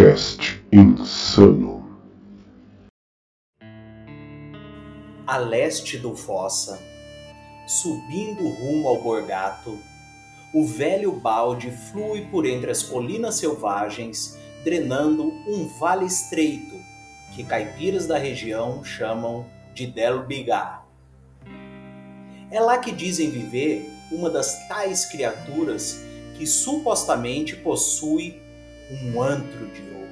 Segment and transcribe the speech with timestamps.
[0.00, 1.84] Cast Insano.
[5.26, 6.80] A leste do Fossa,
[7.66, 9.78] subindo rumo ao Borgato,
[10.54, 16.76] o velho balde flui por entre as colinas selvagens, drenando um vale estreito
[17.34, 19.44] que caipiras da região chamam
[19.74, 20.24] de Del.
[22.50, 26.02] É lá que dizem viver uma das tais criaturas
[26.38, 28.48] que supostamente possui
[28.90, 30.10] um antro de ouro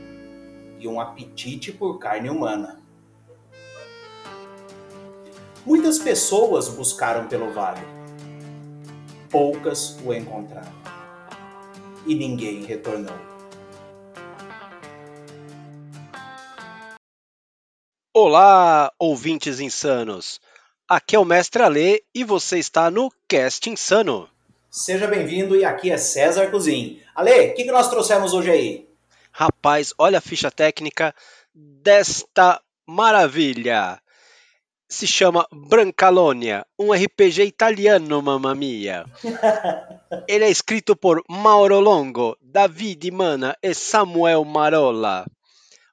[0.78, 2.80] e um apetite por carne humana.
[5.66, 7.82] Muitas pessoas buscaram pelo vale,
[9.28, 10.72] poucas o encontraram
[12.06, 13.18] e ninguém retornou.
[18.14, 20.40] Olá, ouvintes insanos!
[20.88, 24.28] Aqui é o Mestre Alê e você está no Cast Insano.
[24.70, 27.00] Seja bem-vindo e aqui é César Cozin.
[27.14, 28.88] Ale, o que, que nós trouxemos hoje aí?
[29.32, 31.14] Rapaz, olha a ficha técnica
[31.54, 33.98] desta maravilha.
[34.86, 39.06] Se chama Brancalonia, um RPG italiano, mamma mia.
[40.28, 45.24] Ele é escrito por Mauro Longo, Davide Mana e Samuel Marola.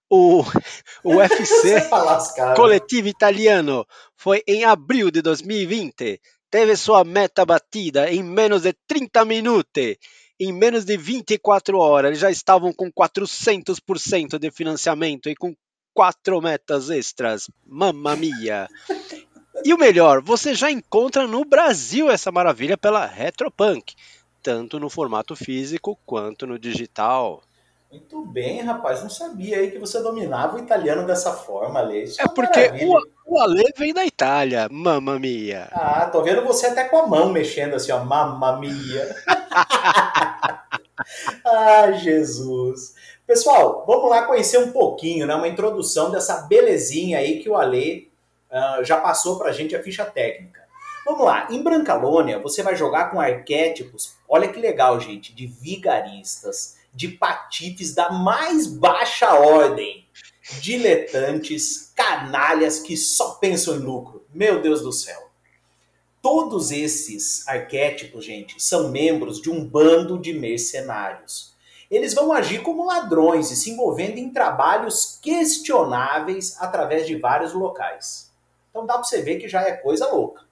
[0.09, 0.43] O,
[1.03, 1.89] o UFC
[2.55, 3.85] Coletivo Italiano
[4.17, 6.19] foi em abril de 2020.
[6.55, 9.97] Teve sua meta batida em menos de 30 minutos.
[10.39, 15.53] Em menos de 24 horas, eles já estavam com 400% de financiamento e com
[15.93, 17.49] quatro metas extras.
[17.67, 18.69] Mamma mia!
[19.65, 23.93] E o melhor, você já encontra no Brasil essa maravilha pela Retropunk,
[24.41, 27.43] tanto no formato físico quanto no digital.
[27.95, 29.01] Muito bem, rapaz.
[29.01, 32.03] Não sabia aí que você dominava o italiano dessa forma, Ale.
[32.03, 35.69] Isso é, porque o, o Ale vem da Itália, mamma mia.
[35.71, 39.15] Ah, tô vendo você até com a mão mexendo assim, ó, mamma mia.
[41.45, 42.95] ah, Jesus.
[43.25, 45.33] Pessoal, vamos lá conhecer um pouquinho, né?
[45.33, 48.11] Uma introdução dessa belezinha aí que o Ale
[48.51, 50.65] uh, já passou pra gente a ficha técnica.
[51.05, 56.74] Vamos lá, em Brancalônia você vai jogar com arquétipos, olha que legal, gente, de vigaristas,
[56.95, 60.07] de patifes da mais baixa ordem,
[60.61, 64.25] diletantes, canalhas que só pensam em lucro.
[64.33, 65.29] Meu Deus do céu.
[66.21, 71.53] Todos esses arquétipos, gente, são membros de um bando de mercenários.
[71.91, 78.31] Eles vão agir como ladrões e se envolvendo em trabalhos questionáveis através de vários locais.
[78.69, 80.43] Então dá para você ver que já é coisa louca.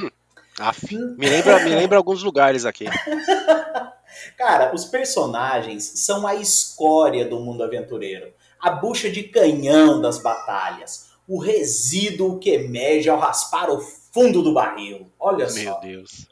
[0.00, 2.86] Hum, me, lembra, me lembra alguns lugares aqui.
[4.36, 11.10] Cara, os personagens são a escória do mundo aventureiro, a bucha de canhão das batalhas,
[11.26, 15.10] o resíduo que emerge ao raspar o fundo do barril.
[15.18, 15.60] Olha Meu só.
[15.60, 16.28] Meu Deus.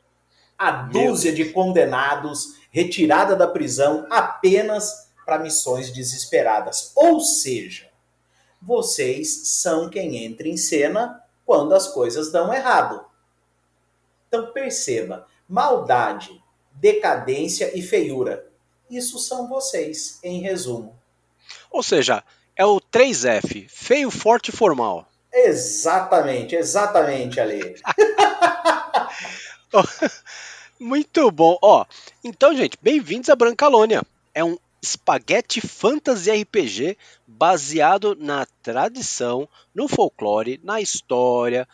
[0.57, 6.93] A dúzia Meu de condenados retirada da prisão apenas para missões desesperadas.
[6.97, 7.89] Ou seja,
[8.61, 13.05] vocês são quem entra em cena quando as coisas dão errado.
[14.27, 16.43] Então perceba, maldade
[16.81, 18.47] decadência e feiura.
[18.89, 20.97] Isso são vocês, em resumo.
[21.71, 22.23] Ou seja,
[22.57, 25.07] é o 3F, feio, forte e formal.
[25.33, 27.77] Exatamente, exatamente, Ale.
[30.81, 31.59] Muito bom.
[31.61, 31.85] Ó,
[32.25, 34.03] então, gente, bem-vindos a Brancalônia.
[34.33, 36.97] É um espaguete fantasy RPG
[37.27, 41.69] baseado na tradição, no folclore, na história,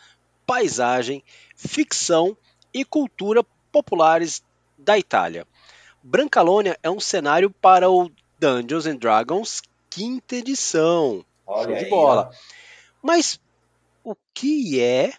[0.45, 1.23] paisagem,
[1.55, 2.35] ficção
[2.73, 4.41] e cultura populares
[4.85, 5.45] da Itália.
[6.01, 11.25] Brancalônia é um cenário para o Dungeons and Dragons quinta edição.
[11.47, 12.29] Olha Show de aí, bola.
[12.31, 12.35] Ó.
[13.01, 13.39] Mas
[14.03, 15.13] o que é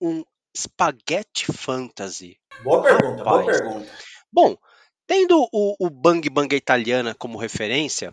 [0.00, 2.38] um spaghetti fantasy?
[2.62, 3.46] Boa pergunta, Rapaz.
[3.46, 3.92] boa pergunta.
[4.30, 4.56] Bom,
[5.06, 8.12] tendo o, o Bang Bang italiana como referência,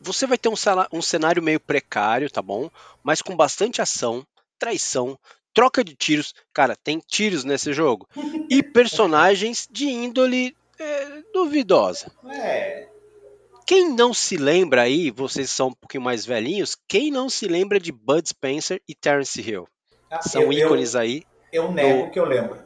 [0.00, 0.54] você vai ter um,
[0.92, 2.68] um cenário meio precário, tá bom?
[3.02, 4.26] Mas com bastante ação,
[4.58, 5.18] traição,
[5.54, 6.34] troca de tiros.
[6.52, 8.08] Cara, tem tiros nesse jogo.
[8.50, 12.10] E personagens de índole é, duvidosa.
[12.28, 12.88] É.
[13.66, 17.78] Quem não se lembra aí, vocês são um pouquinho mais velhinhos, quem não se lembra
[17.78, 19.68] de Bud Spencer e Terence Hill?
[20.10, 21.22] Ah, são eu, ícones eu, aí.
[21.52, 22.58] Eu nego do, que eu lembro.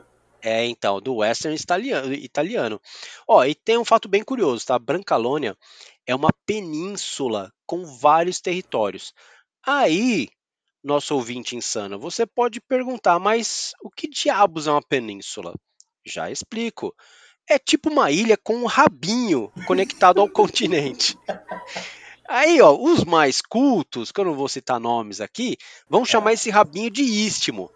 [0.43, 2.81] É, então, do western italiano, italiano.
[3.29, 4.79] Ó, e tem um fato bem curioso, tá?
[4.79, 5.57] Brancalônia
[6.07, 9.13] é uma península com vários territórios.
[9.65, 10.29] Aí,
[10.87, 15.55] nosso ouvinte insano, você pode perguntar, mas o que diabos é uma península?
[16.05, 16.95] Já explico.
[17.49, 21.19] É tipo uma ilha com um rabinho conectado ao continente.
[22.29, 25.57] Aí, ó, os mais cultos, que eu não vou citar nomes aqui,
[25.89, 27.71] vão chamar esse rabinho de istmo.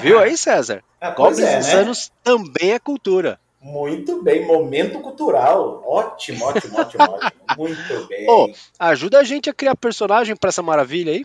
[0.00, 0.82] Viu aí, César?
[1.00, 2.14] Ah, Goblins é, insanos né?
[2.24, 3.38] também é cultura.
[3.60, 5.84] Muito bem, momento cultural.
[5.86, 7.30] Ótimo, ótimo, ótimo, ótimo.
[7.56, 8.28] Muito bem.
[8.28, 11.24] Ô, ajuda a gente a criar personagem pra essa maravilha aí.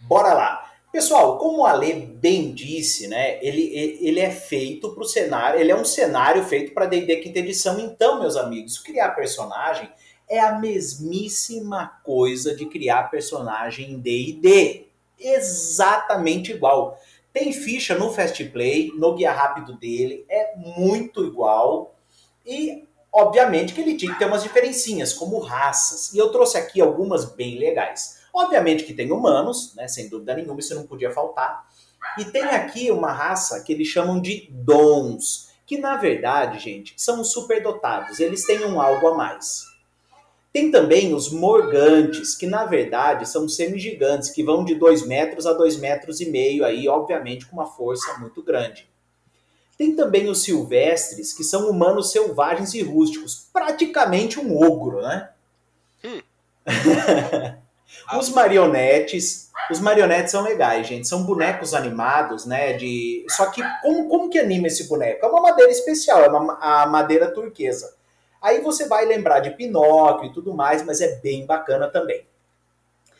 [0.00, 0.71] Bora lá.
[0.92, 5.72] Pessoal, como o Ale bem disse, né, ele, ele é feito para o cenário, ele
[5.72, 7.80] é um cenário feito para D&D quinta edição.
[7.80, 9.90] Então, meus amigos, criar personagem
[10.28, 14.86] é a mesmíssima coisa de criar personagem em D&D.
[15.18, 16.98] Exatamente igual.
[17.32, 21.94] Tem ficha no Fast Play, no guia rápido dele, é muito igual.
[22.44, 26.12] E, obviamente, que ele tinha que ter umas diferencinhas, como raças.
[26.12, 28.20] E eu trouxe aqui algumas bem legais.
[28.32, 31.68] Obviamente que tem humanos, né, sem dúvida nenhuma, isso não podia faltar.
[32.18, 37.20] E tem aqui uma raça que eles chamam de dons, que na verdade, gente, são
[37.20, 39.64] os superdotados, eles têm um algo a mais.
[40.52, 45.54] Tem também os morgantes, que na verdade são semi-gigantes, que vão de 2 metros a
[45.54, 48.86] 2 metros e meio, aí, obviamente, com uma força muito grande.
[49.78, 55.30] Tem também os silvestres, que são humanos selvagens e rústicos, praticamente um ogro, né?
[56.04, 56.20] Hum.
[58.18, 61.08] Os marionetes, os marionetes são legais, gente.
[61.08, 62.74] São bonecos animados, né?
[62.74, 65.24] De só que como, como que anima esse boneco?
[65.24, 67.94] É uma madeira especial, é uma, a madeira turquesa.
[68.40, 72.26] Aí você vai lembrar de Pinóquio e tudo mais, mas é bem bacana também.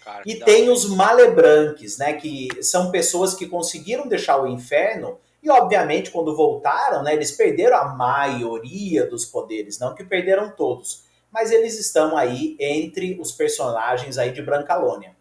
[0.05, 2.15] Cara, e tem os malebranques, né?
[2.15, 7.15] Que são pessoas que conseguiram deixar o inferno e, obviamente, quando voltaram, né?
[7.15, 13.19] Eles perderam a maioria dos poderes, não que perderam todos mas eles estão aí entre
[13.21, 15.17] os personagens aí de Brancalônia.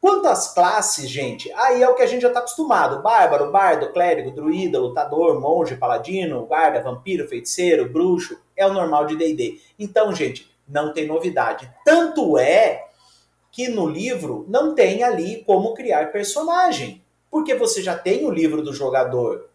[0.00, 3.92] Quanto às classes, gente, aí é o que a gente já está acostumado: bárbaro, bardo,
[3.92, 9.60] clérigo, druida, lutador, monge, paladino, guarda, vampiro, feiticeiro, bruxo, é o normal de D&D.
[9.78, 11.70] Então, gente, não tem novidade.
[11.84, 12.88] Tanto é
[13.52, 18.62] que no livro não tem ali como criar personagem, porque você já tem o livro
[18.62, 19.48] do jogador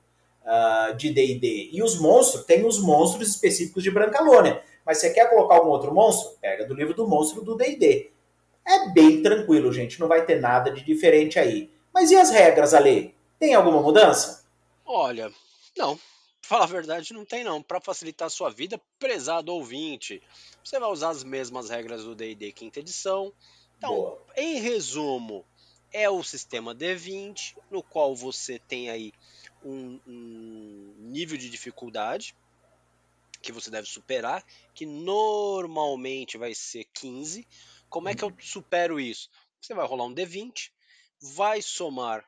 [0.43, 4.61] uh, de D&D e os monstros tem os monstros específicos de Brancalônia.
[4.87, 6.37] Mas você quer colocar um outro monstro?
[6.39, 8.09] Pega do livro do monstro do D&D.
[8.65, 9.99] É bem tranquilo, gente.
[9.99, 11.69] Não vai ter nada de diferente aí.
[11.93, 13.13] Mas e as regras, Ale?
[13.37, 14.45] Tem alguma mudança?
[14.85, 15.29] Olha,
[15.77, 15.97] não.
[15.97, 17.61] Pra falar a verdade, não tem não.
[17.61, 20.23] Para facilitar a sua vida, prezado ouvinte,
[20.63, 23.33] você vai usar as mesmas regras do D&D quinta edição.
[23.77, 24.21] Então, Boa.
[24.37, 25.43] em resumo,
[25.91, 29.11] é o sistema D20, no qual você tem aí
[29.61, 32.33] um, um nível de dificuldade
[33.47, 37.47] que você deve superar, que normalmente vai ser 15.
[37.89, 39.29] Como é que eu supero isso?
[39.61, 40.69] Você vai rolar um D20,
[41.21, 42.25] vai somar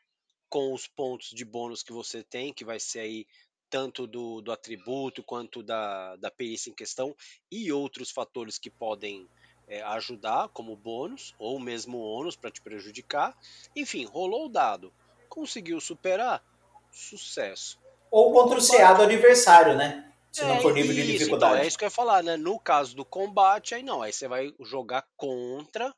[0.50, 3.28] com os pontos de bônus que você tem, que vai ser aí
[3.70, 7.14] tanto do, do atributo quanto da, da perícia em questão,
[7.52, 9.30] e outros fatores que podem
[9.68, 13.38] é, ajudar como bônus, ou mesmo ônus para te prejudicar.
[13.76, 14.94] Enfim, rolou o dado,
[15.28, 16.42] conseguiu superar,
[16.90, 17.78] sucesso.
[18.10, 20.09] Ou contra o CA do adversário, né?
[20.32, 21.54] Se é, não for nível isso, de dificuldade.
[21.54, 22.38] Então, é isso que eu ia falar, né?
[22.38, 24.02] No caso do combate, aí não.
[24.02, 25.94] Aí você vai jogar contra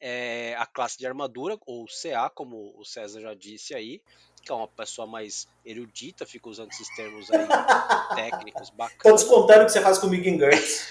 [0.00, 4.02] é, a classe de armadura, ou CA, como o César já disse aí,
[4.42, 7.46] que é uma pessoa mais erudita, fica usando esses termos aí
[8.16, 9.02] técnicos bacanas.
[9.02, 10.88] Tô descontando o que você faz comigo em GURPS.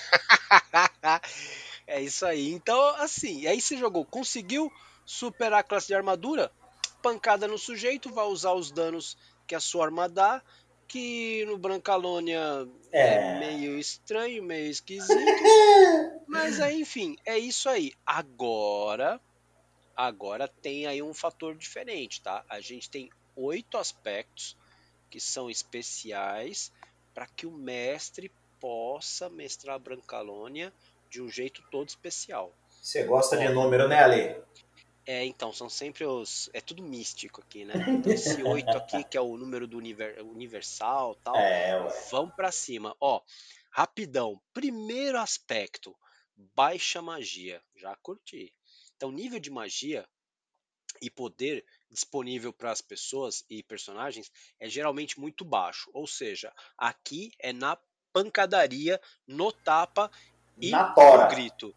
[1.87, 2.51] é isso aí.
[2.51, 4.71] Então, assim, aí você jogou, conseguiu
[5.05, 6.51] superar a classe de armadura,
[7.01, 9.17] pancada no sujeito, vai usar os danos
[9.47, 10.41] que a sua arma dá,
[10.87, 13.15] que no Brancalônia é.
[13.15, 15.13] é meio estranho, meio esquisito.
[16.27, 17.93] mas aí, enfim, é isso aí.
[18.05, 19.19] Agora,
[19.95, 22.43] agora tem aí um fator diferente, tá?
[22.49, 24.55] A gente tem oito aspectos
[25.09, 26.71] que são especiais
[27.13, 30.73] para que o mestre possa mestrar a Brancalônia
[31.09, 32.53] de um jeito todo especial.
[32.81, 34.35] Você gosta de número, né, Ale?
[35.07, 36.49] É, então, são sempre os.
[36.51, 37.73] É tudo místico aqui, né?
[37.87, 40.21] Então, esse 8 aqui, que é o número do univer...
[40.21, 41.33] universal tal.
[41.37, 41.79] É,
[42.11, 42.93] vamos pra cima.
[42.99, 43.21] Ó,
[43.71, 44.41] rapidão.
[44.53, 45.95] Primeiro aspecto:
[46.53, 47.63] baixa magia.
[47.77, 48.53] Já curti.
[48.97, 50.05] Então, nível de magia
[51.01, 55.89] e poder disponível para as pessoas e personagens é geralmente muito baixo.
[55.93, 57.77] Ou seja, aqui é na
[58.11, 60.11] pancadaria, no tapa
[60.59, 61.23] e na tora.
[61.23, 61.75] no grito.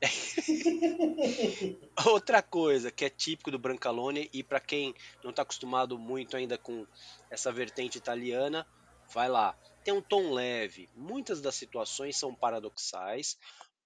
[2.06, 6.56] Outra coisa que é típico do Brancalone e para quem não está acostumado muito ainda
[6.56, 6.86] com
[7.28, 8.66] essa vertente italiana,
[9.12, 9.56] vai lá.
[9.84, 10.88] Tem um tom leve.
[10.94, 13.38] Muitas das situações são paradoxais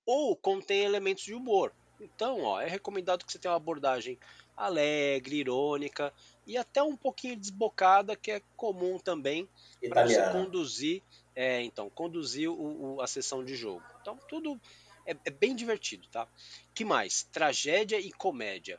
[0.06, 1.72] ou contém elementos de humor.
[2.00, 4.18] Então, ó, é recomendado que você tenha uma abordagem
[4.56, 6.12] alegre, irônica
[6.46, 9.48] e até um pouquinho desbocada, que é comum também
[9.88, 11.02] para você conduzir,
[11.34, 13.82] é, então, conduzir o, o, a sessão de jogo.
[14.00, 14.60] Então, tudo
[15.06, 16.28] é, é bem divertido, tá?
[16.74, 17.24] Que mais?
[17.32, 18.78] Tragédia e comédia.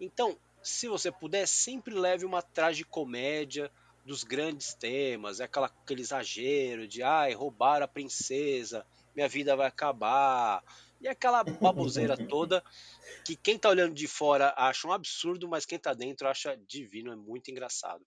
[0.00, 3.70] Então, se você puder, sempre leve uma tragicomédia
[4.04, 9.66] dos grandes temas, é aquela, aquele exagero de ai, roubar a princesa, minha vida vai
[9.66, 10.62] acabar,
[11.00, 12.62] E aquela baboseira toda
[13.24, 17.10] que quem tá olhando de fora acha um absurdo, mas quem tá dentro acha divino,
[17.10, 18.04] é muito engraçado.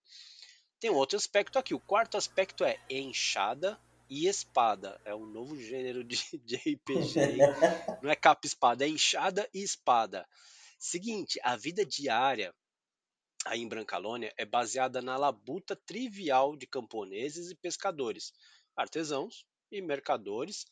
[0.79, 1.73] Tem um outro aspecto aqui.
[1.73, 4.99] O quarto aspecto é enxada e espada.
[5.05, 7.37] É um novo gênero de, de RPG.
[8.01, 10.27] Não é capa espada, é enxada e espada.
[10.77, 12.53] Seguinte, a vida diária
[13.45, 18.33] aí em Brancalônia é baseada na labuta trivial de camponeses e pescadores,
[18.75, 20.65] artesãos e mercadores,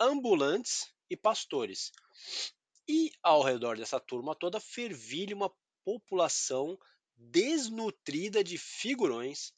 [0.00, 1.92] ambulantes e pastores.
[2.88, 5.52] E ao redor dessa turma toda fervilha uma
[5.84, 6.78] população
[7.16, 9.52] desnutrida de figurões,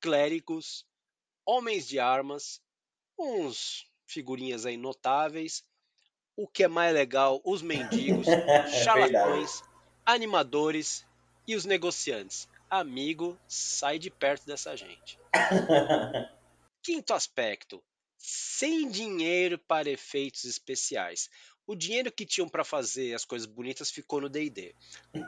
[0.00, 0.86] clérigos,
[1.44, 2.60] homens de armas,
[3.18, 5.64] uns figurinhas aí notáveis,
[6.36, 9.62] o que é mais legal, os mendigos, É charlatões,
[10.04, 11.06] animadores
[11.46, 12.48] e os negociantes.
[12.68, 15.18] Amigo, sai de perto dessa gente.
[16.82, 17.82] Quinto aspecto:
[18.26, 21.28] sem dinheiro para efeitos especiais.
[21.66, 24.74] O dinheiro que tinham para fazer as coisas bonitas ficou no D&D.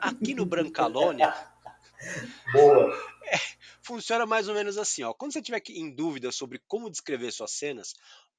[0.01, 1.31] Aqui no Brancalônia
[2.51, 3.17] Boa.
[3.83, 5.13] funciona mais ou menos assim, ó.
[5.13, 7.93] Quando você tiver em dúvida sobre como descrever suas cenas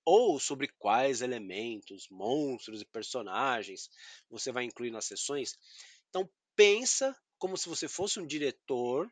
[0.04, 3.88] ou sobre quais elementos, monstros e personagens
[4.28, 5.56] você vai incluir nas sessões,
[6.08, 9.08] então pensa como se você fosse um diretor,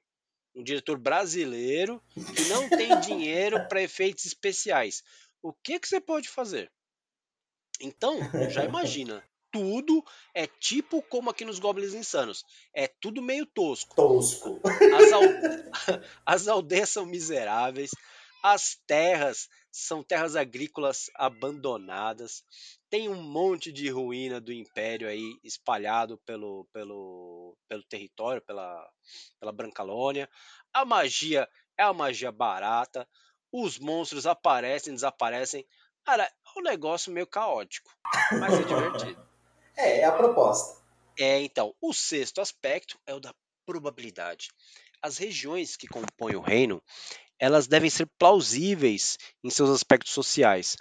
[0.55, 5.05] um diretor brasileiro que não tem dinheiro para efeitos especiais.
[5.47, 6.73] O que que você pode fazer?
[7.81, 8.19] Então,
[8.51, 9.23] já imagina,
[9.53, 12.45] tudo é tipo como aqui nos Goblins Insanos.
[12.75, 13.95] É tudo meio tosco.
[13.95, 14.61] Tosco.
[14.93, 15.23] As, al-
[16.27, 17.93] as aldeias são miseráveis,
[18.43, 22.43] as terras são terras agrícolas abandonadas,
[22.91, 28.91] tem um monte de ruína do império aí espalhado pelo, pelo, pelo território, pela,
[29.39, 30.29] pela Brancalônia.
[30.73, 31.49] A magia
[31.79, 33.07] é uma magia barata,
[33.63, 35.67] os monstros aparecem, desaparecem.
[36.05, 37.91] Cara, é um negócio meio caótico,
[38.39, 39.27] mas é divertido.
[39.79, 40.83] É, é a proposta.
[41.19, 43.35] É, então, o sexto aspecto é o da
[43.67, 44.49] probabilidade.
[45.03, 46.83] As regiões que compõem o reino,
[47.39, 50.79] elas devem ser plausíveis em seus aspectos sociais,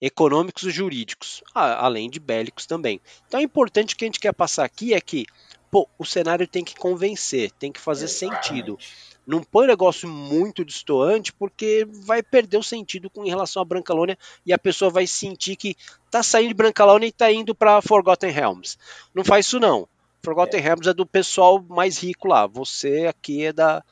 [0.00, 3.00] econômicos e jurídicos, além de bélicos também.
[3.26, 5.26] Então, é importante que a gente quer passar aqui é que,
[5.70, 8.78] pô, o cenário tem que convencer, tem que fazer sentido.
[9.26, 13.64] Não põe um negócio muito distoante, porque vai perder o sentido com em relação a
[13.64, 15.76] Brancalônia e a pessoa vai sentir que
[16.10, 18.78] tá saindo de Brancalônia e tá indo para Forgotten Realms.
[19.12, 19.88] Não faz isso não.
[20.22, 22.46] Forgotten Realms é do pessoal mais rico lá.
[22.46, 23.82] Você aqui é da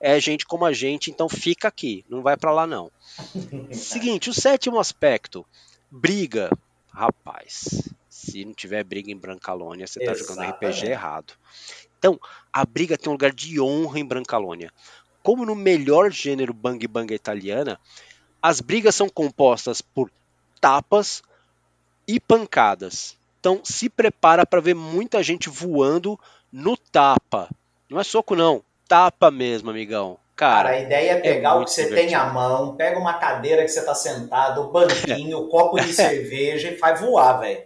[0.00, 2.90] é gente como a gente, então fica aqui, não vai para lá não.
[3.72, 5.46] Seguinte, o sétimo aspecto,
[5.90, 6.50] briga.
[6.92, 7.90] Rapaz,
[8.24, 11.34] se não tiver briga em Brancalônia, você tá jogando RPG errado.
[11.98, 12.18] Então,
[12.52, 14.70] a briga tem um lugar de honra em Brancalônia.
[15.22, 17.78] Como no melhor gênero bang bang italiana,
[18.42, 20.10] as brigas são compostas por
[20.60, 21.22] tapas
[22.06, 23.16] e pancadas.
[23.40, 26.18] Então, se prepara para ver muita gente voando
[26.52, 27.48] no tapa.
[27.88, 30.18] Não é soco não, tapa mesmo, amigão.
[30.36, 32.08] Cara, a ideia é pegar o muito que você divertido.
[32.08, 35.92] tem à mão, pega uma cadeira que você tá sentado, o banquinho, o copo de
[35.94, 37.62] cerveja e faz voar, velho.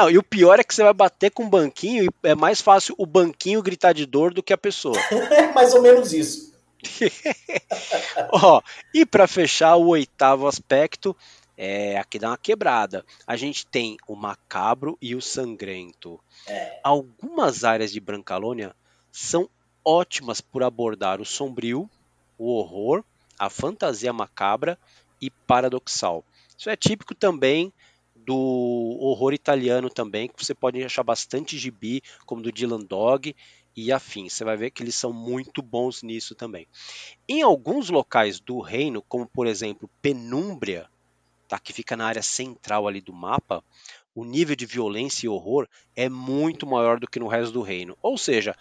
[0.00, 2.60] Não, e o pior é que você vai bater com o banquinho e é mais
[2.60, 4.96] fácil o banquinho gritar de dor do que a pessoa.
[5.30, 6.54] É mais ou menos isso.
[8.32, 8.62] Ó,
[8.94, 11.14] e para fechar o oitavo aspecto,
[11.56, 13.04] é aqui dá uma quebrada.
[13.26, 16.18] A gente tem o macabro e o sangrento.
[16.82, 18.74] Algumas áreas de Brancalônia
[19.12, 19.48] são
[19.84, 21.88] ótimas por abordar o sombrio,
[22.38, 23.04] o horror,
[23.38, 24.78] a fantasia macabra
[25.20, 26.24] e paradoxal.
[26.56, 27.72] Isso é típico também
[28.30, 33.34] do horror italiano também, que você pode achar bastante gibi, como do Dylan Dog
[33.76, 34.34] e afins.
[34.34, 36.64] Você vai ver que eles são muito bons nisso também.
[37.28, 40.88] Em alguns locais do reino, como por exemplo Penúmbria,
[41.48, 43.64] tá, que fica na área central ali do mapa,
[44.14, 47.98] o nível de violência e horror é muito maior do que no resto do reino.
[48.00, 48.54] Ou seja,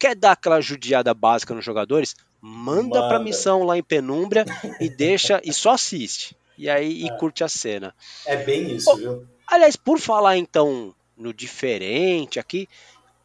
[0.00, 2.16] quer dar aquela judiada básica nos jogadores?
[2.40, 3.24] Manda, pra Manda.
[3.24, 4.44] missão lá em Penúmbria
[4.80, 6.36] e deixa e só assiste.
[6.56, 7.94] E aí e curte a cena.
[8.26, 9.26] É bem isso, viu?
[9.46, 12.68] Aliás, por falar então no diferente aqui,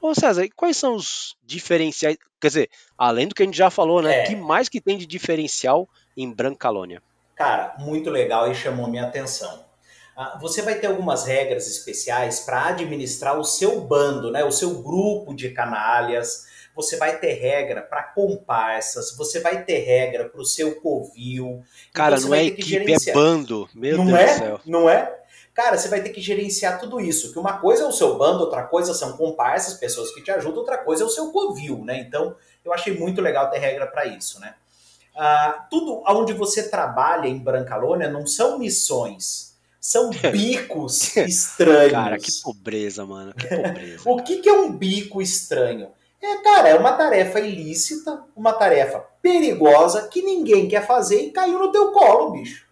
[0.02, 2.18] ô César, quais são os diferenciais?
[2.40, 4.20] Quer dizer, além do que a gente já falou, né?
[4.20, 4.24] É.
[4.24, 7.02] que mais que tem de diferencial em Brancalônia?
[7.36, 9.66] Cara, muito legal e chamou minha atenção.
[10.16, 14.44] Ah, Você vai ter algumas regras especiais para administrar o seu bando, né?
[14.44, 16.48] O seu grupo de canalhas.
[16.78, 19.14] Você vai ter regra para comparsas.
[19.18, 21.64] Você vai ter regra para o seu covil.
[21.92, 23.16] Cara, Então você não é equipe, é gerenciar.
[23.16, 23.68] bando.
[23.74, 24.34] Meu não Deus é?
[24.34, 24.60] do céu.
[24.64, 25.18] Não é?
[25.56, 27.34] Cara, você vai ter que gerenciar tudo isso.
[27.34, 30.60] Que uma coisa é o seu bando, outra coisa são comparsas, pessoas que te ajudam,
[30.60, 31.98] outra coisa é o seu covil, né?
[32.00, 34.54] Então, eu achei muito legal ter regra para isso, né?
[35.16, 39.58] Ah, tudo onde você trabalha em Brancalônia não são missões.
[39.82, 41.92] São bicos estranhos.
[41.92, 43.34] Cara, que pobreza, mano.
[43.34, 44.02] Que pobreza.
[44.06, 45.90] o que, que é um bico estranho?
[46.22, 51.60] É, cara, é uma tarefa ilícita, uma tarefa perigosa que ninguém quer fazer e caiu
[51.60, 52.66] no teu colo, bicho.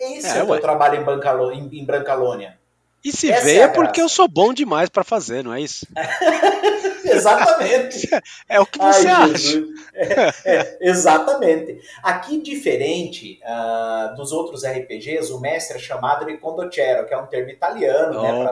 [0.00, 2.58] Esse é, é o teu trabalho em, Bancalo, em, em Brancalônia.
[3.04, 5.60] E se Essa veio é, é porque eu sou bom demais para fazer, não é
[5.60, 5.86] isso?
[7.10, 8.08] exatamente.
[8.48, 9.64] É o que você Ai, acha.
[9.94, 11.80] É, é, exatamente.
[12.02, 17.26] Aqui, diferente uh, dos outros RPGs, o mestre é chamado de Condottiero, que é um
[17.26, 18.48] termo italiano oh, né,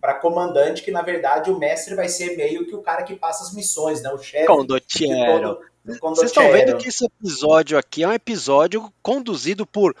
[0.00, 0.20] para oh.
[0.20, 3.54] comandante, que na verdade o mestre vai ser meio que o cara que passa as
[3.54, 4.46] missões, né, o chefe.
[4.46, 5.58] Condottiero.
[5.84, 9.94] Vocês estão vendo que esse episódio aqui é um episódio conduzido por,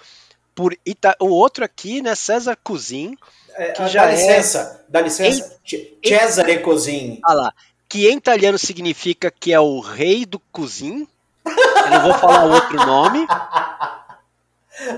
[0.52, 1.16] por Ita...
[1.20, 3.16] o outro aqui, né, César Cousin
[3.56, 4.90] é, que já dá licença, é...
[4.90, 5.58] dá licença.
[5.72, 6.08] Em...
[6.08, 7.20] Cesare Cozin.
[7.24, 7.54] Ah lá,
[7.88, 11.06] que em italiano significa que é o rei do cozin.
[11.44, 13.26] Eu não vou falar outro nome.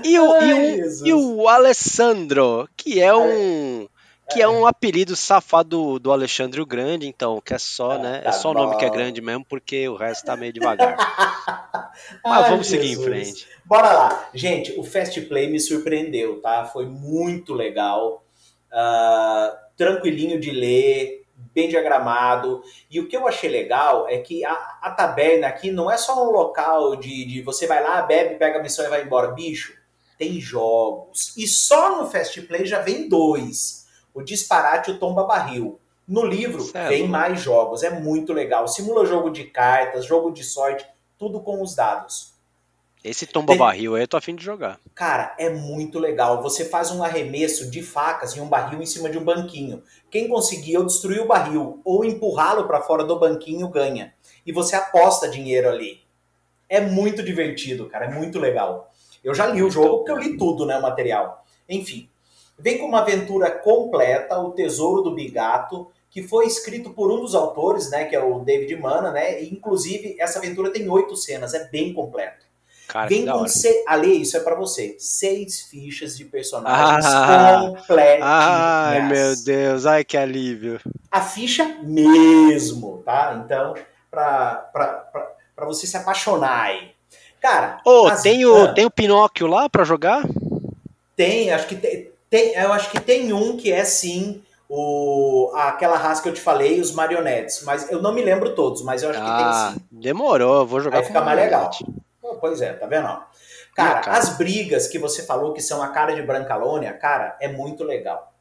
[0.03, 3.87] E o, Ai, e, o, e o Alessandro, que é um
[4.31, 7.97] que é um apelido safado do, do Alexandre o Grande, então, que é só, ah,
[7.97, 8.19] né?
[8.19, 10.95] Tá é só o nome que é grande mesmo, porque o resto tá meio devagar.
[12.23, 12.87] Mas Ai, vamos Jesus.
[12.87, 13.47] seguir em frente.
[13.65, 14.29] Bora lá.
[14.33, 16.65] Gente, o Fast Play me surpreendeu, tá?
[16.65, 18.23] Foi muito legal
[18.71, 22.61] uh, tranquilinho de ler, bem diagramado.
[22.89, 26.27] E o que eu achei legal é que a, a taberna aqui não é só
[26.27, 29.31] um local de, de você vai lá, bebe, pega a missão e vai embora.
[29.31, 29.73] Bicho,
[30.17, 31.33] tem jogos.
[31.37, 33.87] E só no Fast Play já vem dois.
[34.13, 35.79] O Disparate e o Tomba Barril.
[36.07, 36.89] No livro certo.
[36.89, 38.67] vem mais jogos, é muito legal.
[38.67, 40.85] Simula jogo de cartas, jogo de sorte,
[41.19, 42.33] tudo com os dados.
[43.01, 44.77] Esse tomba barril aí eu tô afim de jogar.
[44.93, 46.41] Cara, é muito legal.
[46.43, 49.81] Você faz um arremesso de facas em um barril em cima de um banquinho.
[50.11, 54.13] Quem conseguir ou destruir o barril ou empurrá-lo para fora do banquinho ganha.
[54.45, 56.01] E você aposta dinheiro ali.
[56.67, 58.05] É muito divertido, cara.
[58.05, 58.91] É muito legal.
[59.23, 61.45] Eu já li o jogo porque eu li tudo, né, o material.
[61.69, 62.09] Enfim,
[62.57, 67.33] vem com uma aventura completa, o Tesouro do Bigato, que foi escrito por um dos
[67.33, 69.41] autores, né, que é o David Mana, né?
[69.41, 72.48] E, inclusive, essa aventura tem oito cenas, é bem completo.
[72.89, 73.83] Cara, Vem com se...
[73.87, 74.95] Ali, isso é para você.
[74.97, 78.23] Seis fichas de personagens ah, completas.
[78.23, 80.81] Ai, meu Deus, ai que alívio.
[81.11, 83.43] A ficha mesmo, tá?
[83.45, 83.75] Então,
[84.09, 84.71] pra,
[85.67, 86.89] você se apaixonar aí.
[87.39, 87.79] Cara.
[87.85, 88.23] Oh, as...
[88.23, 90.23] tem, o, ah, tem o Pinóquio lá para jogar?
[91.15, 92.55] Tem, acho que tem, tem.
[92.55, 96.81] Eu acho que tem um que é sim o, aquela raça que eu te falei,
[96.81, 97.61] os marionetes.
[97.63, 99.81] Mas eu não me lembro todos, mas eu acho ah, que tem ah, sim.
[99.91, 101.69] Demorou, vou jogar Aí fica mais legal.
[102.39, 103.07] Pois é, tá vendo?
[103.75, 107.47] Cara, cara, as brigas que você falou que são a cara de Brancalônia, cara, é
[107.47, 108.33] muito legal.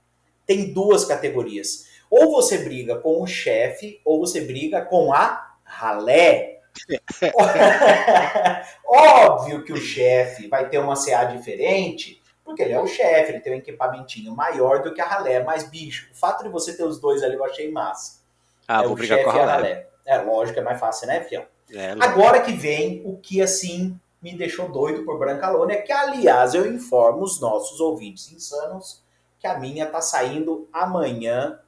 [0.47, 1.87] Tem duas categorias.
[2.11, 6.61] Ou você briga com o chefe, ou você briga com a ralé.
[8.87, 13.41] Óbvio que o chefe vai ter uma CA diferente, porque ele é o chefe, ele
[13.41, 15.43] tem um equipamentinho maior do que a ralé.
[15.43, 18.21] Mas, bicho, o fato de você ter os dois ali eu achei massa.
[18.67, 19.45] Ah, é vou brigar com a ralé.
[19.45, 19.87] a ralé.
[20.07, 21.45] É, lógico, é mais fácil, né, fião?
[21.73, 26.73] É, Agora que vem o que assim me deixou doido por Brancalônia, que aliás eu
[26.73, 29.03] informo os nossos ouvintes insanos
[29.39, 31.59] que a minha tá saindo amanhã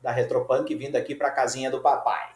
[0.00, 2.30] da Retropunk vindo aqui para casinha do papai.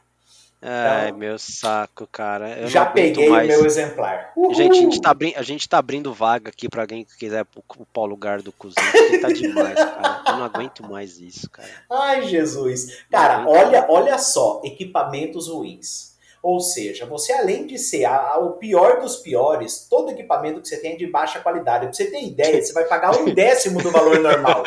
[0.67, 2.59] Ai, então, meu saco, cara.
[2.59, 3.45] Eu já peguei mais.
[3.45, 4.33] o meu exemplar.
[4.35, 4.55] Uhul.
[4.55, 8.05] Gente, a gente, tá a gente tá abrindo vaga aqui para alguém que quiser ocupar
[8.05, 10.23] o lugar do cozinho, porque tá demais, cara.
[10.27, 11.69] Eu não aguento mais isso, cara.
[11.91, 13.05] Ai, Jesus.
[13.11, 16.14] Cara, olha, olha só, equipamentos ruins
[16.45, 20.69] ou seja, você além de ser a, a, o pior dos piores, todo equipamento que
[20.69, 21.87] você tem é de baixa qualidade.
[21.87, 24.63] Pra você ter ideia, você vai pagar um décimo do valor normal.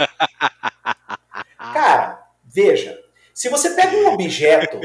[1.71, 2.99] Cara, veja,
[3.31, 4.79] se você pega um objeto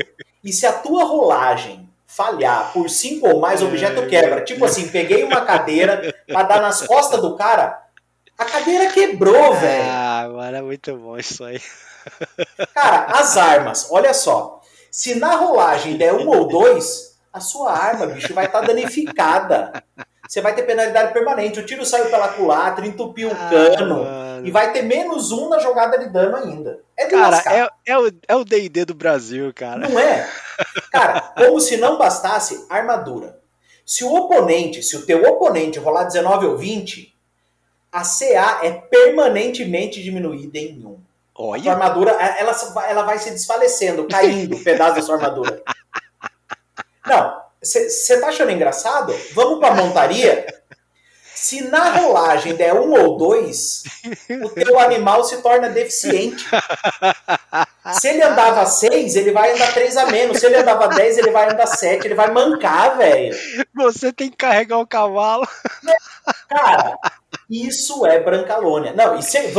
[0.44, 4.44] e se a tua rolagem falhar por cinco ou mais, o objeto quebra.
[4.44, 7.86] Tipo assim, peguei uma cadeira para dar nas costas do cara,
[8.36, 9.88] a cadeira quebrou, velho.
[9.88, 11.58] Ah, mano, é muito bom isso aí.
[12.74, 14.61] Cara, as armas, olha só.
[14.92, 19.82] Se na rolagem der um ou dois, a sua arma, bicho, vai estar tá danificada.
[20.28, 21.58] Você vai ter penalidade permanente.
[21.58, 24.04] O tiro saiu pela culatra, entupiu o ah, cano.
[24.04, 24.46] Mano.
[24.46, 26.80] E vai ter menos um na jogada de dano ainda.
[26.94, 29.88] É cara, é, é, o, é o DD do Brasil, cara.
[29.88, 30.28] Não é?
[30.92, 33.40] Cara, como se não bastasse armadura.
[33.84, 37.16] Se o oponente, se o teu oponente rolar 19 ou 20,
[37.90, 41.11] a CA é permanentemente diminuída em 1.
[41.44, 41.60] Olha.
[41.60, 42.56] A sua armadura, ela,
[42.88, 45.60] ela vai se desfalecendo, caindo, um pedaço da sua armadura.
[47.04, 49.12] Não, você tá achando engraçado?
[49.34, 50.46] Vamos pra montaria?
[51.34, 53.82] Se na rolagem der um ou dois,
[54.44, 56.46] o teu animal se torna deficiente.
[57.94, 60.38] Se ele andava seis, ele vai andar três a menos.
[60.38, 62.06] Se ele andava dez, ele vai andar sete.
[62.06, 63.36] Ele vai mancar, velho.
[63.74, 65.48] Você tem que carregar o cavalo.
[66.48, 66.96] Cara,
[67.52, 68.94] Isso é Brancalônia.
[68.94, 69.52] Não, e se,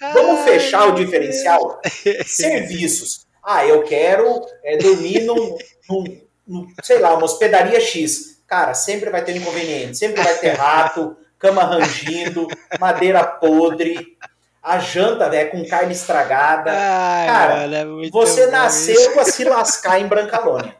[0.00, 1.80] vamos, fechar o diferencial?
[2.26, 3.26] Serviços.
[3.42, 5.56] Ah, eu quero é, dormir num,
[5.88, 8.42] num, num, sei lá, uma hospedaria X.
[8.46, 14.16] Cara, sempre vai ter inconveniente, sempre vai ter rato, cama rangindo, madeira podre,
[14.62, 16.70] a janta, velho, com carne estragada.
[16.72, 20.74] Ai, Cara, mano, é você nasceu para se lascar em Brancalônia.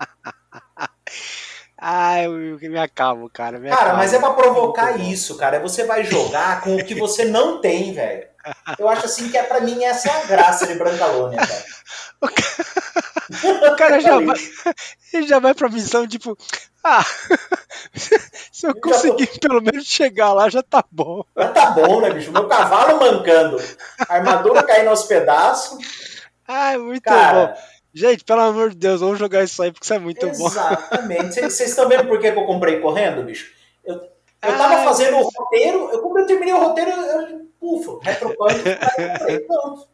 [1.77, 3.59] Ai, eu me acalmo, cara.
[3.59, 3.99] Me cara, acalmo.
[3.99, 5.61] mas é pra provocar isso, cara.
[5.61, 8.27] Você vai jogar com o que você não tem, velho.
[8.79, 11.65] Eu acho assim que é pra mim essa é a graça de Brancalônia, cara.
[12.21, 14.37] O cara, o cara já, vai,
[15.13, 16.37] ele já vai pra missão, tipo,
[16.83, 17.05] ah,
[18.53, 19.49] se eu conseguir tô...
[19.49, 21.25] pelo menos chegar lá, já tá bom.
[21.37, 22.33] Já tá bom, né, bicho?
[22.33, 23.57] Meu cavalo mancando,
[24.09, 25.79] a armadura caindo aos pedaços.
[26.47, 27.63] Ai, muito cara, bom.
[27.93, 30.41] Gente, pelo amor de Deus, vamos jogar isso aí, porque isso é muito exatamente.
[30.41, 30.49] bom.
[30.49, 31.41] Exatamente.
[31.41, 33.53] Vocês estão vendo por que eu comprei correndo, bicho?
[33.85, 37.47] Eu, eu tava ah, fazendo o roteiro, eu, quando eu terminei o roteiro, eu, eu
[37.65, 38.55] ufa, retropunk,
[39.47, 39.89] pronto.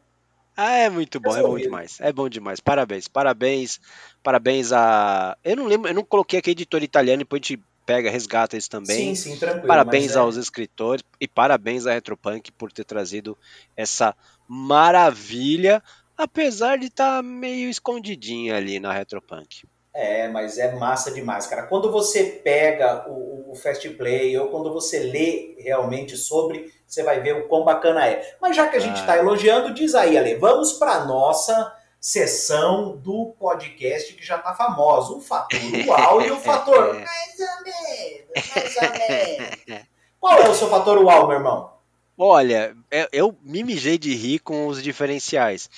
[0.56, 1.98] Ah, é muito bom, é bom demais.
[2.00, 2.60] É bom demais.
[2.60, 3.80] Parabéns, parabéns,
[4.22, 5.36] parabéns a.
[5.42, 8.68] Eu não lembro, eu não coloquei aqui editor italiano, depois a gente pega, resgata isso
[8.68, 9.14] também.
[9.14, 9.66] Sim, sim, tranquilo.
[9.66, 10.40] Parabéns aos é...
[10.40, 13.38] escritores e parabéns à Retropunk por ter trazido
[13.76, 14.14] essa
[14.46, 15.82] maravilha
[16.22, 19.64] apesar de estar tá meio escondidinha ali na Retropunk.
[19.92, 21.64] É, mas é massa demais, cara.
[21.64, 27.20] Quando você pega o, o Fast Play ou quando você lê realmente sobre, você vai
[27.20, 28.36] ver o quão bacana é.
[28.40, 29.18] Mas já que a gente está ah.
[29.18, 35.12] elogiando, diz aí, Ale, vamos para nossa sessão do podcast que já está famosa.
[35.12, 39.86] O fator uau e o fator mais ou menos, mais ou menos.
[40.18, 41.72] Qual é o seu fator uau, meu irmão?
[42.18, 45.70] Olha, eu, eu me mijei de rir com os diferenciais.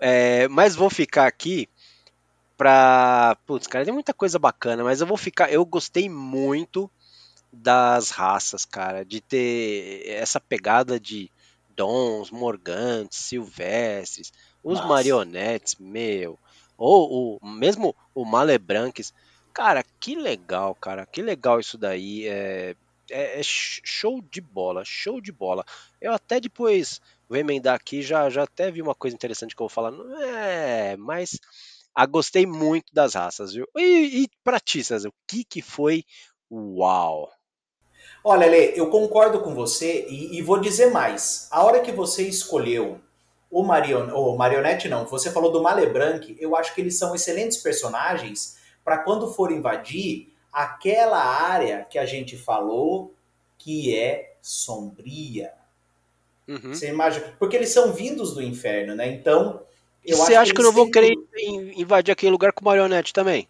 [0.00, 1.68] É, mas vou ficar aqui
[2.56, 3.36] pra.
[3.46, 5.52] Putz, cara, tem muita coisa bacana, mas eu vou ficar.
[5.52, 6.90] Eu gostei muito
[7.54, 11.30] das raças, cara, de ter essa pegada de
[11.70, 14.88] dons, morgantes, silvestres, os Nossa.
[14.88, 16.38] marionetes, meu,
[16.76, 19.12] ou o mesmo o Malebranques.
[19.52, 22.26] Cara, que legal, cara, que legal isso daí.
[22.26, 22.74] É,
[23.10, 25.64] é, é, show de bola, show de bola.
[26.00, 29.68] Eu até depois vou emendar aqui, já, já até vi uma coisa interessante que eu
[29.68, 29.92] vou falar.
[30.22, 31.38] É, mas
[31.94, 33.66] ah, gostei muito das raças, viu?
[33.76, 36.04] E, e pra ti, César, o que, que foi
[36.50, 37.30] uau?
[38.26, 41.46] Olha, Lê, eu concordo com você e, e, vou dizer mais.
[41.50, 42.98] A hora que você escolheu
[43.50, 47.58] o Marion, o Marionette, não, você falou do Malebranc, eu acho que eles são excelentes
[47.58, 53.12] personagens para quando for invadir aquela área que a gente falou
[53.58, 55.52] que é sombria.
[56.48, 56.74] Uhum.
[56.74, 57.34] Você imagina?
[57.38, 59.06] Porque eles são vindos do inferno, né?
[59.06, 59.60] Então.
[60.06, 61.14] Você acha que, que eu não vou querer
[61.76, 63.48] invadir aquele lugar com marionete também?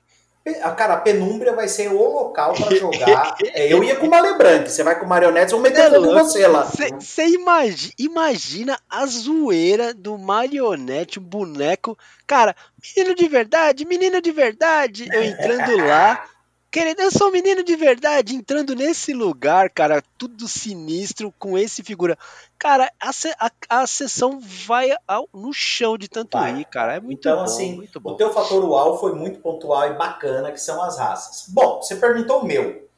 [0.76, 3.34] Cara, a penumbra vai ser o local para jogar.
[3.54, 6.64] é, eu ia com uma Lebranc, você vai com marionetes, vão meter em você lá.
[6.64, 11.96] Você imagina, imagina a zoeira do marionete, o boneco.
[12.26, 12.54] Cara,
[12.94, 15.08] menino de verdade, menino de verdade.
[15.10, 16.26] Eu entrando lá,
[16.74, 21.84] Querendo, eu sou um menino de verdade, entrando nesse lugar, cara, tudo sinistro, com esse
[21.84, 22.18] figura.
[22.58, 26.52] Cara, a, a, a sessão vai ao, no chão de tanto vai.
[26.52, 26.96] rir, cara.
[26.96, 28.10] É muito então, bom, assim, muito bom.
[28.10, 31.48] O teu fator uau foi muito pontual e bacana, que são as raças.
[31.48, 32.88] Bom, você perguntou o meu.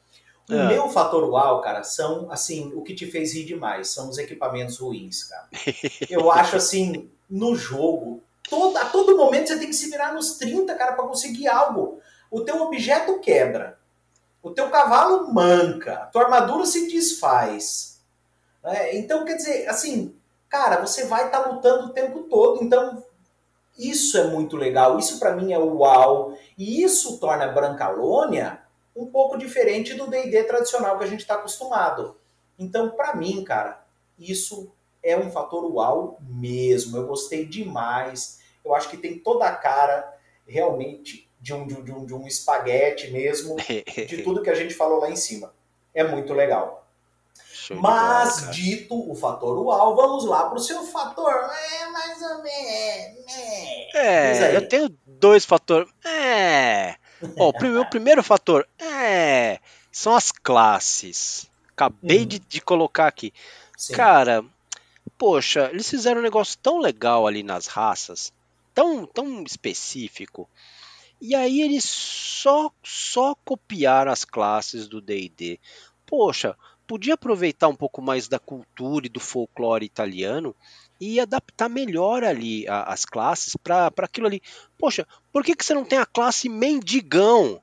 [0.49, 0.67] O é.
[0.69, 4.79] meu fator uau, cara, são, assim, o que te fez rir demais, são os equipamentos
[4.79, 5.47] ruins, cara.
[6.09, 10.31] Eu acho, assim, no jogo, todo, a todo momento você tem que se virar nos
[10.31, 13.77] 30, cara, para conseguir algo o teu objeto quebra,
[14.41, 18.01] o teu cavalo manca, a tua armadura se desfaz.
[18.63, 18.97] Né?
[18.97, 20.15] Então, quer dizer, assim,
[20.49, 22.63] cara, você vai estar tá lutando o tempo todo.
[22.63, 23.03] Então,
[23.77, 24.97] isso é muito legal.
[24.97, 26.37] Isso para mim é uau.
[26.57, 28.61] E isso torna Brancalônia
[28.95, 32.17] um pouco diferente do D&D tradicional que a gente está acostumado.
[32.57, 33.85] Então, para mim, cara,
[34.17, 34.71] isso
[35.03, 36.97] é um fator uau mesmo.
[36.97, 38.39] Eu gostei demais.
[38.65, 40.13] Eu acho que tem toda a cara
[40.47, 44.99] realmente de um, de um, de um espaguete mesmo, de tudo que a gente falou
[44.99, 45.53] lá em cima.
[45.93, 46.87] É muito legal.
[47.75, 51.33] Mas, bola, dito o fator uau, vamos lá para o seu fator.
[51.33, 53.25] É, mais ou menos.
[53.93, 55.89] É, eu tenho dois fatores.
[56.05, 56.95] É.
[57.35, 59.59] o primeiro, o primeiro fator é,
[59.91, 61.49] são as classes.
[61.73, 62.25] Acabei uhum.
[62.25, 63.33] de, de, colocar aqui.
[63.77, 63.93] Sim.
[63.93, 64.43] Cara,
[65.17, 68.31] poxa, eles fizeram um negócio tão legal ali nas raças,
[68.73, 70.49] tão, tão específico.
[71.19, 75.59] E aí eles só só copiaram as classes do D&D.
[76.05, 80.55] Poxa, podia aproveitar um pouco mais da cultura e do folclore italiano
[80.99, 84.41] e adaptar melhor ali a, as classes para aquilo ali.
[84.77, 87.61] Poxa, por que, que você não tem a classe mendigão?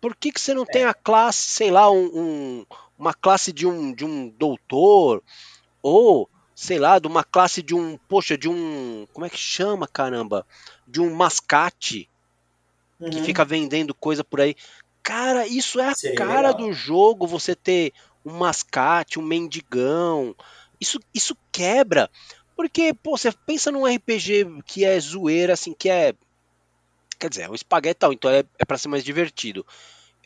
[0.00, 0.66] Por que, que você não é.
[0.66, 2.66] tem a classe, sei lá, um, um,
[2.98, 5.22] uma classe de um, de um doutor,
[5.82, 9.86] ou, sei lá, de uma classe de um, poxa, de um, como é que chama,
[9.86, 10.46] caramba?
[10.86, 12.08] De um mascate
[13.00, 13.10] uhum.
[13.10, 14.54] que fica vendendo coisa por aí.
[15.02, 16.68] Cara, isso é a Seria cara legal.
[16.68, 17.92] do jogo, você ter
[18.24, 20.34] um mascate, um mendigão.
[20.80, 22.10] Isso, isso quebra.
[22.54, 26.14] Porque, pô, você pensa num RPG que é zoeira, assim, que é.
[27.18, 29.66] Quer dizer, é um espaguete tal, então é, é pra ser mais divertido.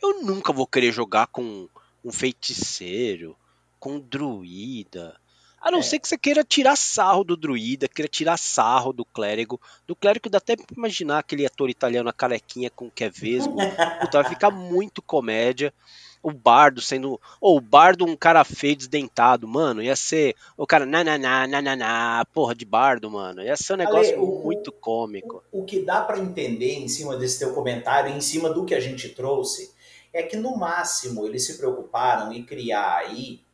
[0.01, 1.67] Eu nunca vou querer jogar com
[2.03, 3.35] um feiticeiro,
[3.79, 5.19] com um druida.
[5.65, 5.81] A não é.
[5.81, 9.59] ser que você queira tirar sarro do druida, queira tirar sarro do clérigo.
[9.87, 13.55] Do clérigo dá até pra imaginar aquele ator italiano, a carequinha com que é vesgo.
[13.99, 15.73] Puta, vai ficar muito comédia
[16.21, 17.19] o bardo sendo.
[17.41, 19.81] Ou o bardo, um cara feio, desdentado, mano.
[19.81, 23.41] Ia ser o cara, nananá, nananá, porra de bardo, mano.
[23.41, 25.43] Ia ser um negócio Ale, o, muito cômico.
[25.51, 28.75] O, o que dá para entender em cima desse teu comentário, em cima do que
[28.75, 29.71] a gente trouxe,
[30.13, 33.44] é que no máximo eles se preocuparam em criar aí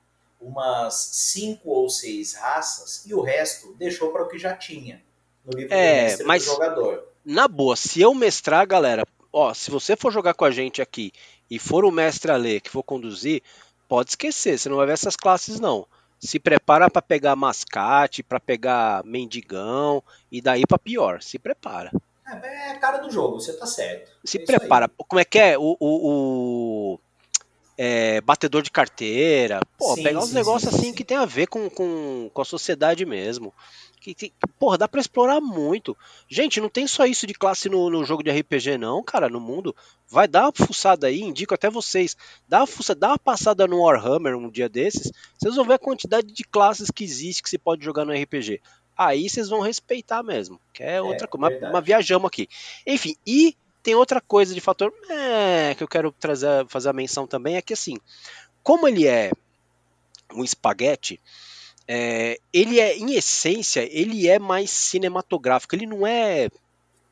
[0.42, 5.02] umas cinco ou seis raças e o resto deixou para o que já tinha
[5.46, 7.08] no livro é, mas, do jogador.
[7.24, 11.12] Na boa, se eu mestrar, galera, ó, se você for jogar com a gente aqui
[11.50, 13.42] e for o mestre a ler que for conduzir,
[13.88, 15.88] pode esquecer, você não vai ver essas classes não.
[16.20, 21.22] Se prepara para pegar mascate, para pegar mendigão e daí para pior.
[21.22, 21.92] Se prepara.
[22.28, 24.12] É, é a cara do jogo, você tá certo.
[24.24, 24.90] Se é prepara.
[25.08, 25.58] Como é que é?
[25.58, 27.00] O, o, o
[27.84, 29.60] é, batedor de carteira.
[29.76, 32.42] Pô, sim, pegar uns sim, negócios sim, assim que tem a ver com, com, com
[32.42, 33.52] a sociedade mesmo
[34.00, 35.98] que, que porra, dá para explorar muito.
[36.28, 39.40] Gente, não tem só isso de classe no, no, jogo de RPG, não, cara, no
[39.40, 39.76] mundo.
[40.08, 42.16] Vai dar uma fuçada aí, indico até vocês.
[42.48, 45.80] Dá uma, fuçada, dá uma passada no Warhammer um dia desses, vocês vão ver a
[45.80, 48.62] quantidade de classes que existe que se pode jogar no RPG.
[48.98, 51.60] Aí vocês vão respeitar mesmo, que é, é outra coisa.
[51.62, 52.48] Mas, mas viajamos aqui.
[52.86, 57.26] Enfim, e tem outra coisa de fator é, que eu quero trazer, fazer a menção
[57.26, 57.98] também, é que assim,
[58.64, 59.32] como ele é
[60.34, 61.20] um espaguete,
[61.88, 66.50] é, ele é, em essência, ele é mais cinematográfico, ele não é,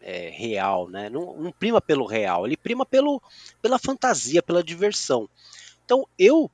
[0.02, 1.10] é real, né?
[1.10, 3.22] Não, não, prima pelo real, ele prima pelo,
[3.62, 5.28] pela fantasia, pela diversão.
[5.84, 6.50] Então, eu,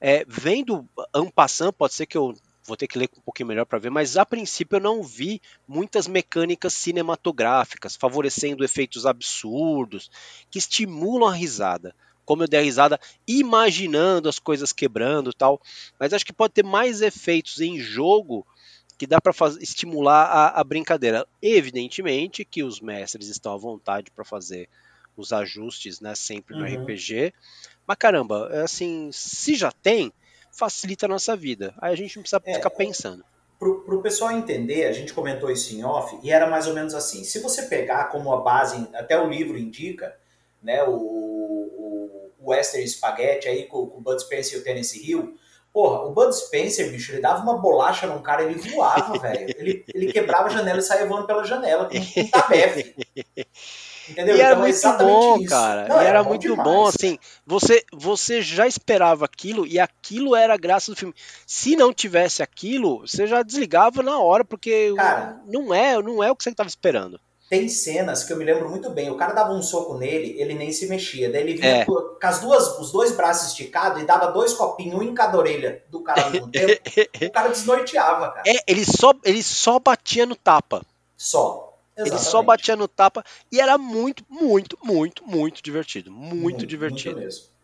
[0.00, 2.34] é, vendo Ampassan, pode ser que eu
[2.66, 5.40] vou ter que ler um pouquinho melhor para ver, mas a princípio eu não vi
[5.68, 10.10] muitas mecânicas cinematográficas favorecendo efeitos absurdos
[10.50, 12.98] que estimulam a risada como eu dei a risada
[13.28, 15.60] imaginando as coisas quebrando tal.
[16.00, 18.46] Mas acho que pode ter mais efeitos em jogo
[18.96, 21.26] que dá para estimular a, a, brincadeira.
[21.42, 24.68] Evidentemente que os mestres estão à vontade para fazer
[25.16, 26.82] os ajustes, né, sempre no uhum.
[26.82, 27.32] RPG.
[27.86, 30.12] Mas caramba, é assim, se já tem,
[30.54, 31.74] facilita a nossa vida.
[31.80, 33.24] Aí a gente não precisa é, ficar pensando.
[33.58, 36.94] Para o pessoal entender, a gente comentou isso em off, e era mais ou menos
[36.94, 37.24] assim.
[37.24, 40.14] Se você pegar como a base, até o livro indica,
[40.62, 45.36] né, o, o Western Spaghetti aí com, com o Bud Spencer e o Tennessee Hill,
[45.72, 49.54] porra, o Bud Spencer, bicho, ele dava uma bolacha num cara, ele voava, velho.
[49.58, 52.94] Ele, ele quebrava a janela e saía voando pela janela com um tabefe.
[54.08, 54.36] Entendeu?
[54.36, 55.48] E era então, é muito bom, isso.
[55.48, 55.88] cara.
[55.88, 57.18] Não, e era, era muito demais, bom, assim.
[57.46, 61.14] Você, você já esperava aquilo e aquilo era a graça do filme.
[61.46, 66.30] Se não tivesse aquilo, você já desligava na hora, porque cara, não é, não é
[66.30, 67.18] o que você estava esperando.
[67.48, 69.10] Tem cenas que eu me lembro muito bem.
[69.10, 71.30] O cara dava um soco nele, ele nem se mexia.
[71.30, 71.84] Daí ele vinha é.
[71.84, 75.82] com as duas, os dois braços esticados e dava dois copinhos, um em cada orelha
[75.90, 78.42] do cara o cara desnorteava, cara.
[78.46, 80.82] É, ele só, ele só batia no tapa.
[81.16, 81.63] Só.
[81.96, 82.22] Exatamente.
[82.22, 86.10] Ele só batia no tapa e era muito, muito, muito, muito divertido.
[86.10, 87.16] Muito, muito divertido.
[87.16, 87.54] Muito mesmo.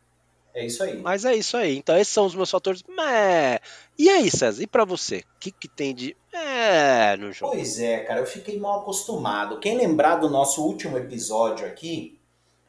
[0.52, 0.98] É isso aí.
[0.98, 1.76] Mas é isso aí.
[1.76, 2.82] Então, esses são os meus fatores.
[2.88, 3.60] Mé.
[3.98, 4.62] E aí, César?
[4.62, 5.18] E para você?
[5.18, 6.16] O que, que tem de.
[6.32, 7.52] É, no jogo?
[7.52, 8.20] Pois é, cara.
[8.20, 9.60] Eu fiquei mal acostumado.
[9.60, 12.18] Quem lembrar do nosso último episódio aqui,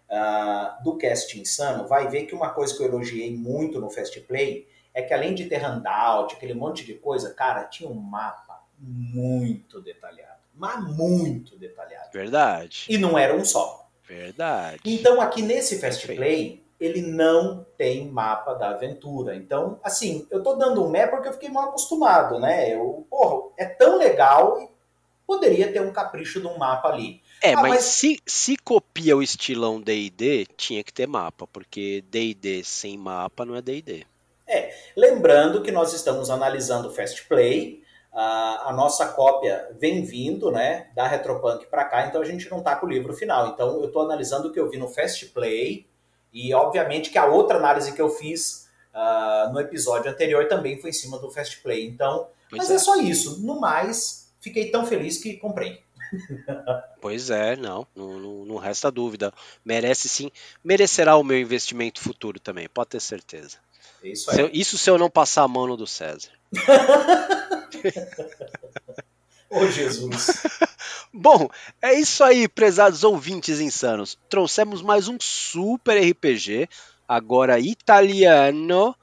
[0.09, 4.19] uh, do Cast Insano, vai ver que uma coisa que eu elogiei muito no Fast
[4.21, 8.61] Play é que além de ter handout, aquele monte de coisa, cara, tinha um mapa
[8.77, 10.30] muito detalhado.
[10.61, 12.11] Mas muito detalhado.
[12.13, 12.85] Verdade.
[12.87, 13.89] E não era um só.
[14.07, 14.79] Verdade.
[14.85, 19.35] Então, aqui nesse Fast Play ele não tem mapa da aventura.
[19.35, 22.75] Então, assim, eu tô dando um mé porque eu fiquei mal acostumado, né?
[22.75, 24.69] Eu, porra, é tão legal e
[25.25, 27.23] poderia ter um capricho de um mapa ali.
[27.41, 32.03] É, ah, mas, mas, Se, se copia o estilão D&D, tinha que ter mapa, porque
[32.07, 34.05] D&D sem mapa não é D&D.
[34.47, 37.81] É, lembrando que nós estamos analisando o Fast Play,
[38.13, 42.61] a, a nossa cópia vem vindo, né, da Retropunk para cá, então a gente não
[42.61, 43.47] tá com o livro final.
[43.47, 45.87] Então eu estou analisando o que eu vi no Fast Play,
[46.33, 50.89] e obviamente que a outra análise que eu fiz uh, no episódio anterior também foi
[50.89, 51.87] em cima do Fast Play.
[51.87, 52.75] Então, pois mas é.
[52.75, 53.41] é só isso.
[53.45, 55.81] No mais, fiquei tão feliz que comprei.
[57.01, 59.33] Pois é, não, não, não, resta dúvida.
[59.65, 60.29] Merece sim,
[60.63, 63.57] merecerá o meu investimento futuro também, pode ter certeza.
[64.03, 64.35] Isso aí.
[64.35, 66.29] Se eu- isso se eu não passar a mão no do César.
[69.49, 70.43] Ô, Jesus.
[71.13, 71.49] Bom,
[71.81, 74.17] é isso aí, prezados ouvintes insanos.
[74.29, 76.69] Trouxemos mais um super RPG,
[77.05, 78.95] agora italiano,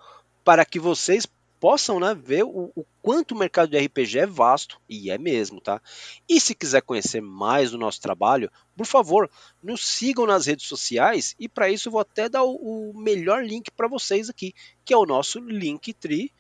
[0.43, 1.27] para que vocês
[1.61, 5.61] possam né, ver o, o quanto o mercado de RPG é vasto, e é mesmo,
[5.61, 5.83] tá?
[6.29, 9.31] E se quiser conhecer mais do nosso trabalho, por favor,
[9.63, 13.71] nos sigam nas redes sociais, e para isso vou até dar o, o melhor link
[13.71, 14.55] para vocês aqui,
[14.85, 16.33] que é o nosso Linktree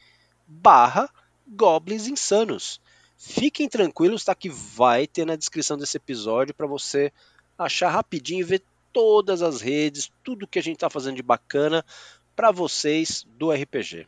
[0.46, 1.10] barra
[1.48, 2.80] Goblins Insanos.
[3.16, 4.34] Fiquem tranquilos, tá?
[4.34, 7.12] Que vai ter na descrição desse episódio para você
[7.58, 11.84] achar rapidinho e ver todas as redes, tudo que a gente tá fazendo de bacana
[12.36, 14.06] para vocês do RPG.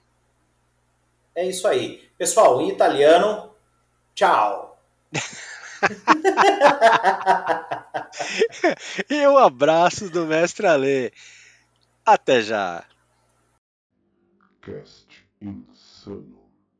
[1.35, 2.09] É isso aí.
[2.17, 3.51] Pessoal, em italiano,
[4.15, 4.81] tchau.
[9.09, 11.13] E um abraço do mestre Ale.
[12.05, 12.85] Até já.
[14.61, 15.07] Cast
[15.41, 16.40] insano.